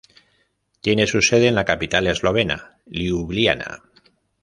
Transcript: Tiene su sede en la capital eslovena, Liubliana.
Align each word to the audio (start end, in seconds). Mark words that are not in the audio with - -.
Tiene 0.81 1.05
su 1.05 1.21
sede 1.21 1.47
en 1.47 1.53
la 1.53 1.63
capital 1.63 2.07
eslovena, 2.07 2.79
Liubliana. 2.87 3.83